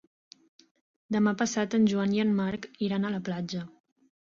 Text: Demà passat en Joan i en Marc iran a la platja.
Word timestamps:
Demà 1.17 1.35
passat 1.43 1.77
en 1.81 1.87
Joan 1.95 2.19
i 2.19 2.25
en 2.27 2.35
Marc 2.43 2.69
iran 2.91 3.07
a 3.13 3.17
la 3.19 3.25
platja. 3.33 3.69